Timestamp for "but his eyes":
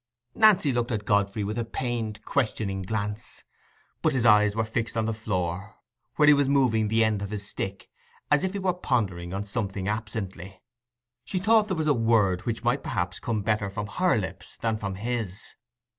4.01-4.55